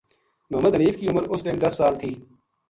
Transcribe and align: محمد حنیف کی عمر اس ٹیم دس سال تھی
محمد 0.51 0.75
حنیف 0.75 0.95
کی 0.99 1.07
عمر 1.09 1.23
اس 1.31 1.39
ٹیم 1.43 1.57
دس 1.65 1.73
سال 1.79 1.93
تھی 1.99 2.11